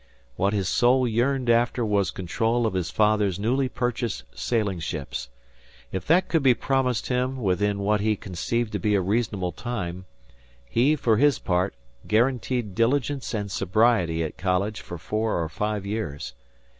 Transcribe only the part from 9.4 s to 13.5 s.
time, he, for his part, guaranteed diligence